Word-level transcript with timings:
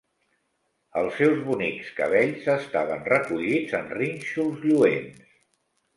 Els 1.01 1.19
seus 1.21 1.43
bonics 1.49 1.91
cabells 1.99 2.49
estaven 2.55 3.07
recollits 3.11 3.77
en 3.81 3.93
rínxols 3.99 4.67
lluents. 4.71 5.37